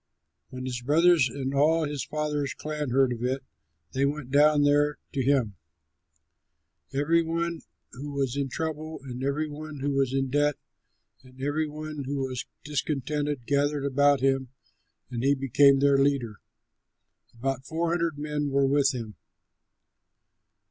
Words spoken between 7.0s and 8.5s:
one who was in